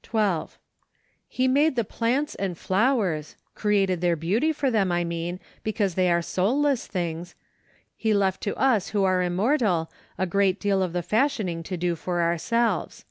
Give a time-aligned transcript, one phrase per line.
[0.00, 0.22] 42 APRIL.
[0.30, 0.58] 12.
[1.28, 5.94] He made the plants and flowers— created their beauty for them, I mean, be¬ cause
[5.94, 7.34] they are soulless things—
[7.98, 11.96] He left to us who are immortal, a great deal of the fashioning to do
[11.96, 13.04] for ourselves.